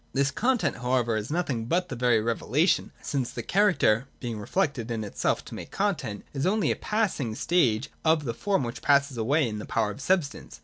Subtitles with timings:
[0.13, 5.03] This content however is nothing but that very revelation, since the character (being reflected in
[5.03, 9.47] itself to make content) is only a passing stage of the form which passes away
[9.47, 10.59] in the power of substance.